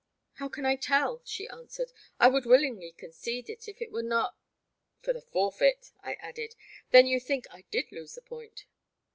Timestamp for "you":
7.05-7.19